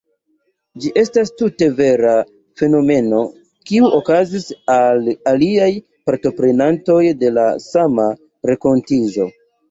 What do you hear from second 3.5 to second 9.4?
kiu okazis al aliaj partoprenantoj de la sama renkontiĝo.